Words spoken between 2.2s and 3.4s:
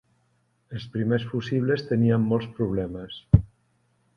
molts problemes.